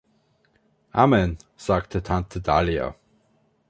„Amen“, 0.93 1.37
sagte 1.55 2.01
Tante 2.01 2.41
Dahlia. 2.41 2.95